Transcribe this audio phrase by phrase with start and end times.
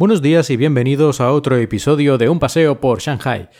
[0.00, 3.50] Buenos días y bienvenidos a otro episodio de Un paseo por Shanghai.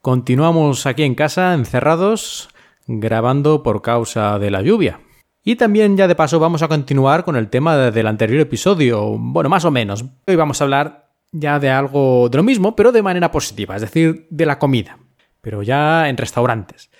[0.00, 2.48] Continuamos aquí en casa, encerrados,
[2.86, 5.00] grabando por causa de la lluvia.
[5.42, 9.50] Y también ya de paso vamos a continuar con el tema del anterior episodio, bueno,
[9.50, 10.04] más o menos.
[10.28, 13.82] Hoy vamos a hablar ya de algo de lo mismo, pero de manera positiva, es
[13.82, 14.96] decir, de la comida,
[15.40, 16.92] pero ya en restaurantes.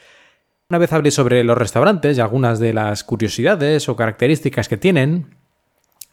[0.69, 5.40] Una vez hablé sobre los restaurantes y algunas de las curiosidades o características que tienen,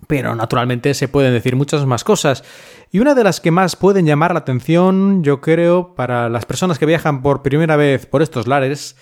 [0.05, 2.43] pero naturalmente se pueden decir muchas más cosas.
[2.91, 6.77] Y una de las que más pueden llamar la atención, yo creo, para las personas
[6.77, 8.95] que viajan por primera vez por estos lares,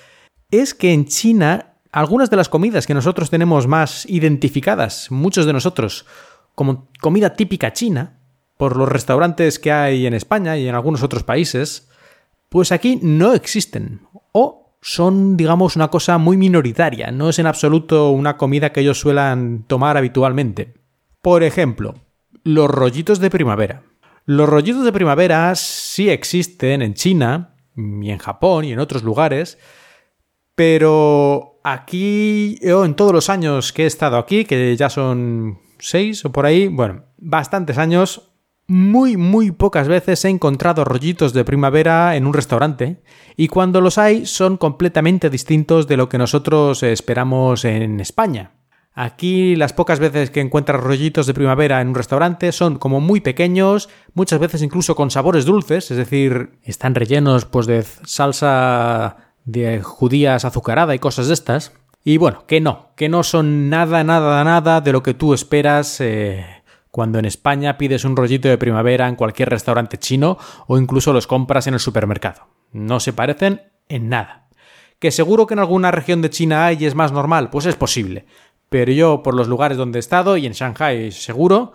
[0.52, 5.54] es que en China algunas de las comidas que nosotros tenemos más identificadas, muchos de
[5.54, 6.06] nosotros,
[6.54, 8.20] como comida típica china,
[8.58, 11.88] por los restaurantes que hay en España y en algunos otros países,
[12.50, 14.02] pues aquí no existen.
[14.34, 19.00] O son, digamos, una cosa muy minoritaria, no es en absoluto una comida que ellos
[19.00, 20.74] suelan tomar habitualmente.
[21.26, 21.96] Por ejemplo,
[22.44, 23.82] los rollitos de primavera.
[24.26, 29.58] Los rollitos de primavera sí existen en China y en Japón y en otros lugares,
[30.54, 36.24] pero aquí, yo en todos los años que he estado aquí, que ya son seis
[36.26, 38.30] o por ahí, bueno, bastantes años,
[38.68, 43.02] muy, muy pocas veces he encontrado rollitos de primavera en un restaurante
[43.36, 48.52] y cuando los hay son completamente distintos de lo que nosotros esperamos en España.
[48.98, 53.20] Aquí las pocas veces que encuentras rollitos de primavera en un restaurante son como muy
[53.20, 59.82] pequeños, muchas veces incluso con sabores dulces, es decir, están rellenos pues de salsa de
[59.82, 61.74] judías azucarada y cosas de estas.
[62.06, 66.00] Y bueno, que no, que no son nada, nada, nada de lo que tú esperas
[66.00, 66.46] eh,
[66.90, 70.38] cuando en España pides un rollito de primavera en cualquier restaurante chino
[70.68, 72.48] o incluso los compras en el supermercado.
[72.72, 74.48] No se parecen en nada.
[75.00, 77.50] ¿Que seguro que en alguna región de China hay y es más normal?
[77.50, 78.26] Pues es posible
[78.70, 81.74] pero yo por los lugares donde he estado y en Shanghai seguro,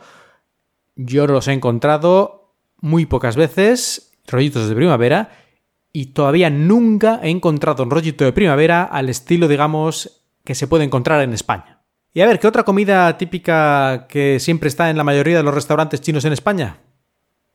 [0.97, 5.31] yo los he encontrado muy pocas veces, rollitos de primavera,
[5.93, 10.85] y todavía nunca he encontrado un rollito de primavera al estilo, digamos, que se puede
[10.85, 11.83] encontrar en España.
[12.13, 15.55] Y a ver, ¿qué otra comida típica que siempre está en la mayoría de los
[15.55, 16.79] restaurantes chinos en España?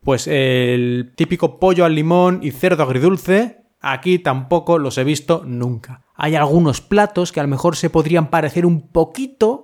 [0.01, 6.01] Pues el típico pollo al limón y cerdo agridulce, aquí tampoco los he visto nunca.
[6.15, 9.63] Hay algunos platos que a lo mejor se podrían parecer un poquito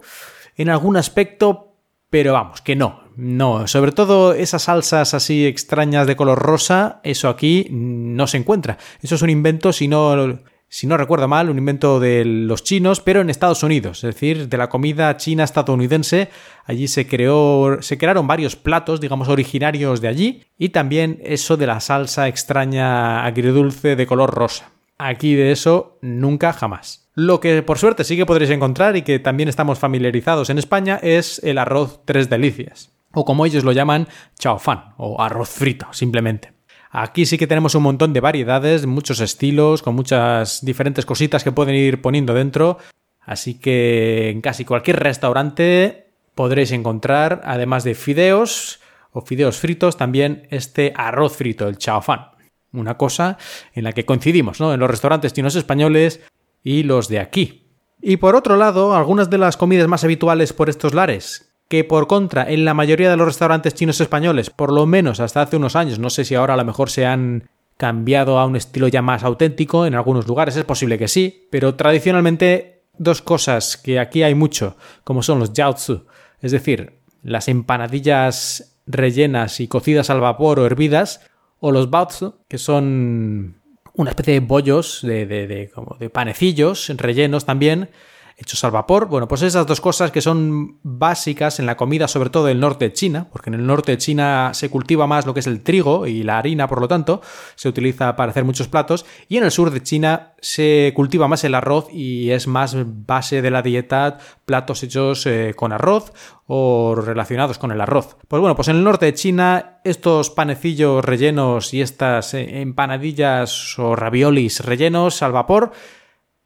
[0.56, 1.76] en algún aspecto,
[2.10, 3.68] pero vamos, que no, no.
[3.68, 8.78] Sobre todo esas salsas así extrañas de color rosa, eso aquí no se encuentra.
[9.02, 10.40] Eso es un invento, si no,
[10.74, 14.48] si no recuerdo mal, un invento de los chinos, pero en Estados Unidos, es decir,
[14.48, 16.30] de la comida china estadounidense.
[16.64, 21.68] Allí se creó, se crearon varios platos, digamos, originarios de allí, y también eso de
[21.68, 24.72] la salsa extraña agridulce de color rosa.
[24.98, 27.10] Aquí de eso nunca jamás.
[27.16, 31.02] Lo que por suerte sí que podréis encontrar y que también estamos familiarizados en España
[31.04, 34.08] es el arroz tres delicias, o como ellos lo llaman,
[34.40, 36.54] chao fan, o arroz frito, simplemente.
[36.92, 41.52] Aquí sí que tenemos un montón de variedades, muchos estilos, con muchas diferentes cositas que
[41.52, 42.78] pueden ir poniendo dentro.
[43.22, 48.80] Así que en casi cualquier restaurante podréis encontrar, además de fideos
[49.12, 52.32] o fideos fritos, también este arroz frito, el chao fan
[52.74, 53.38] una cosa
[53.74, 54.74] en la que coincidimos, ¿no?
[54.74, 56.22] En los restaurantes chinos españoles
[56.64, 57.68] y los de aquí.
[58.02, 62.06] Y por otro lado, algunas de las comidas más habituales por estos lares, que por
[62.06, 65.78] contra en la mayoría de los restaurantes chinos españoles, por lo menos hasta hace unos
[65.78, 69.02] años, no sé si ahora a lo mejor se han cambiado a un estilo ya
[69.02, 74.22] más auténtico, en algunos lugares es posible que sí, pero tradicionalmente dos cosas que aquí
[74.22, 76.04] hay mucho, como son los jiaozi,
[76.42, 81.22] es decir, las empanadillas rellenas y cocidas al vapor o hervidas,
[81.62, 83.62] o los baozi, que son
[83.94, 87.92] una especie de bollos, de, de, de, como de panecillos rellenos también,
[88.42, 89.08] hechos al vapor.
[89.08, 92.86] Bueno, pues esas dos cosas que son básicas en la comida, sobre todo del norte
[92.86, 95.62] de China, porque en el norte de China se cultiva más lo que es el
[95.62, 97.22] trigo y la harina, por lo tanto,
[97.56, 101.44] se utiliza para hacer muchos platos, y en el sur de China se cultiva más
[101.44, 102.76] el arroz y es más
[103.06, 106.12] base de la dieta platos hechos eh, con arroz
[106.48, 108.18] o relacionados con el arroz.
[108.28, 113.78] Pues bueno, pues en el norte de China estos panecillos rellenos y estas eh, empanadillas
[113.78, 115.72] o raviolis rellenos al vapor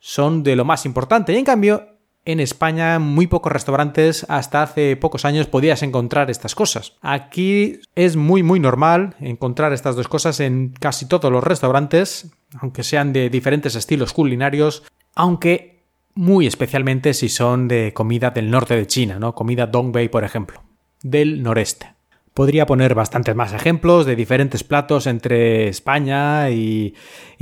[0.06, 1.34] son de lo más importante.
[1.34, 1.88] Y en cambio,
[2.26, 6.94] en España muy pocos restaurantes hasta hace pocos años podías encontrar estas cosas.
[7.02, 12.84] Aquí es muy muy normal encontrar estas dos cosas en casi todos los restaurantes, aunque
[12.84, 14.84] sean de diferentes estilos culinarios,
[15.16, 15.82] aunque
[16.14, 19.34] muy especialmente si son de comida del norte de China, ¿no?
[19.34, 20.62] Comida Dongbei, por ejemplo,
[21.02, 21.96] del noreste.
[22.36, 26.94] Podría poner bastantes más ejemplos de diferentes platos entre España y,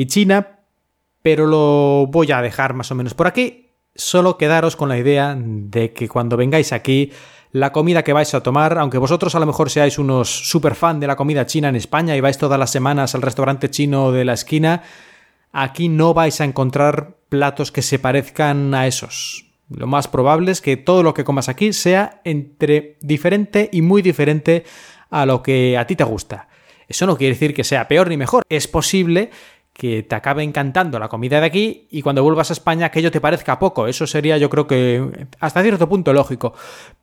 [0.06, 0.63] China,
[1.24, 3.72] pero lo voy a dejar más o menos por aquí.
[3.96, 7.12] Solo quedaros con la idea de que cuando vengáis aquí,
[7.52, 11.00] la comida que vais a tomar, aunque vosotros a lo mejor seáis unos super fan
[11.00, 14.26] de la comida china en España y vais todas las semanas al restaurante chino de
[14.26, 14.84] la esquina,
[15.52, 19.46] aquí no vais a encontrar platos que se parezcan a esos.
[19.70, 24.02] Lo más probable es que todo lo que comas aquí sea entre diferente y muy
[24.02, 24.66] diferente
[25.10, 26.50] a lo que a ti te gusta.
[26.88, 28.44] Eso no quiere decir que sea peor ni mejor.
[28.50, 29.32] Es posible
[29.74, 33.20] que te acabe encantando la comida de aquí y cuando vuelvas a España aquello te
[33.20, 33.88] parezca poco.
[33.88, 36.54] Eso sería yo creo que hasta cierto punto lógico.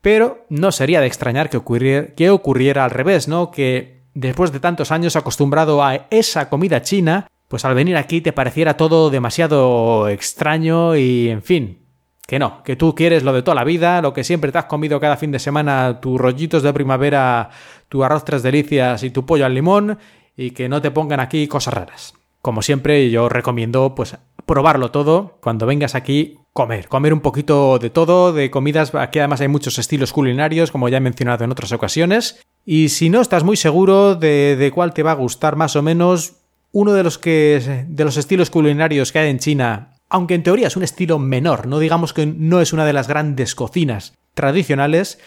[0.00, 3.50] Pero no sería de extrañar que ocurriera, que ocurriera al revés, ¿no?
[3.50, 8.32] Que después de tantos años acostumbrado a esa comida china, pues al venir aquí te
[8.32, 11.78] pareciera todo demasiado extraño y en fin.
[12.24, 14.66] Que no, que tú quieres lo de toda la vida, lo que siempre te has
[14.66, 17.50] comido cada fin de semana, tus rollitos de primavera,
[17.88, 19.98] tu arroz tres delicias y tu pollo al limón,
[20.36, 22.19] y que no te pongan aquí cosas raras.
[22.42, 24.16] Como siempre, yo recomiendo pues
[24.46, 25.38] probarlo todo.
[25.42, 29.78] Cuando vengas aquí, comer, comer un poquito de todo, de comidas, aquí además hay muchos
[29.78, 34.14] estilos culinarios, como ya he mencionado en otras ocasiones, y si no estás muy seguro
[34.14, 36.36] de, de cuál te va a gustar más o menos,
[36.72, 40.66] uno de los que de los estilos culinarios que hay en China, aunque en teoría
[40.66, 45.18] es un estilo menor, no digamos que no es una de las grandes cocinas tradicionales,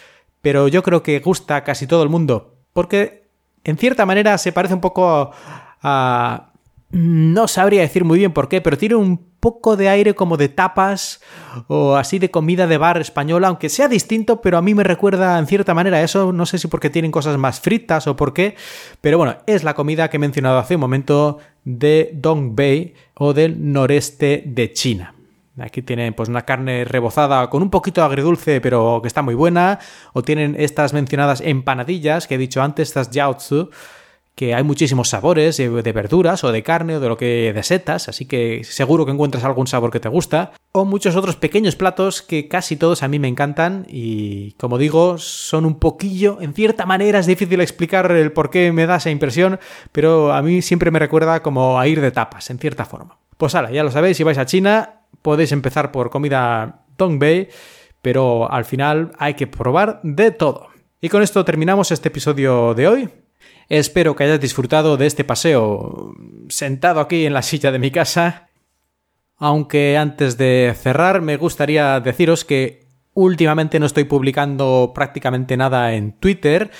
[0.42, 3.28] pero yo creo que gusta a casi todo el mundo, porque
[3.64, 5.32] en cierta manera se parece un poco
[5.82, 6.53] a
[6.94, 10.48] no sabría decir muy bien por qué, pero tiene un poco de aire como de
[10.48, 11.20] tapas
[11.66, 15.36] o así de comida de bar española, aunque sea distinto, pero a mí me recuerda
[15.40, 18.54] en cierta manera eso, no sé si porque tienen cosas más fritas o por qué,
[19.00, 23.72] pero bueno, es la comida que he mencionado hace un momento de Dongbei o del
[23.72, 25.14] noreste de China.
[25.58, 29.80] Aquí tienen pues una carne rebozada con un poquito agridulce, pero que está muy buena,
[30.12, 33.68] o tienen estas mencionadas empanadillas que he dicho antes, estas jiaozi,
[34.34, 38.08] que hay muchísimos sabores de, verduras o de carne o de lo que de setas,
[38.08, 42.20] así que seguro que encuentras algún sabor que te gusta, o muchos otros pequeños platos
[42.20, 46.84] que casi todos a mí me encantan y como digo, son un poquillo, en cierta
[46.84, 49.60] manera es difícil explicar el por qué me da esa impresión,
[49.92, 53.18] pero a mí siempre me recuerda como a ir de tapas, en cierta forma.
[53.36, 57.48] Pues ahora, ya lo sabéis, si vais a China, podéis empezar por comida Dongbei,
[58.02, 60.68] pero al final hay que probar de todo.
[61.00, 63.23] Y con esto terminamos este episodio de hoy.
[63.68, 66.14] Espero que hayas disfrutado de este paseo
[66.48, 68.48] sentado aquí en la silla de mi casa.
[69.36, 76.12] Aunque antes de cerrar me gustaría deciros que últimamente no estoy publicando prácticamente nada en
[76.12, 76.70] Twitter,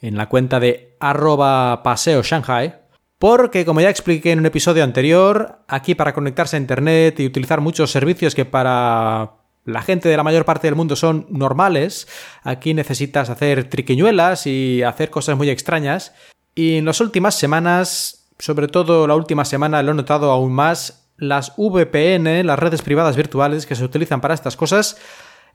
[0.00, 2.74] en la cuenta de arroba paseo Shanghai,
[3.18, 7.60] porque como ya expliqué en un episodio anterior, aquí para conectarse a Internet y utilizar
[7.60, 12.06] muchos servicios que para la gente de la mayor parte del mundo son normales,
[12.42, 16.12] aquí necesitas hacer triquiñuelas y hacer cosas muy extrañas,
[16.54, 21.08] y en las últimas semanas, sobre todo la última semana, lo he notado aún más,
[21.16, 24.96] las VPN, las redes privadas virtuales que se utilizan para estas cosas,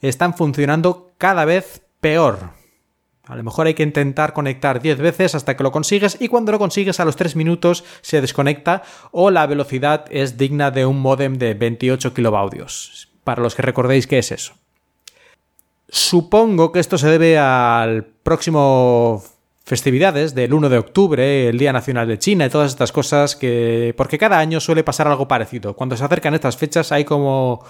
[0.01, 2.51] están funcionando cada vez peor.
[3.25, 6.51] A lo mejor hay que intentar conectar 10 veces hasta que lo consigues y cuando
[6.51, 8.81] lo consigues a los 3 minutos se desconecta
[9.12, 13.10] o la velocidad es digna de un modem de 28 kilobaudios.
[13.24, 14.54] Para los que recordéis qué es eso.
[15.90, 19.24] Supongo que esto se debe al próximo
[19.69, 23.93] festividades del 1 de octubre, el Día Nacional de China y todas estas cosas que...
[23.96, 25.75] porque cada año suele pasar algo parecido.
[25.75, 27.63] Cuando se acercan estas fechas hay como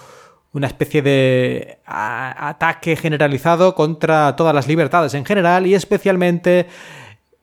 [0.53, 6.67] una especie de ataque generalizado contra todas las libertades en general y especialmente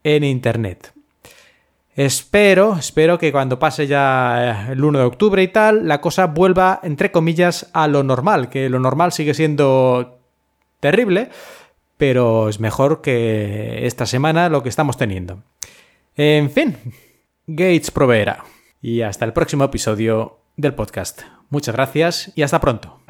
[0.02, 0.90] en Internet.
[1.94, 6.80] Espero, espero que cuando pase ya el 1 de octubre y tal, la cosa vuelva,
[6.82, 10.18] entre comillas, a lo normal, que lo normal sigue siendo
[10.80, 11.28] terrible,
[11.96, 15.42] pero es mejor que esta semana lo que estamos teniendo.
[16.16, 16.76] En fin,
[17.46, 18.44] Gates proveerá.
[18.80, 21.22] Y hasta el próximo episodio del podcast.
[21.50, 23.00] Muchas gracias y hasta pronto.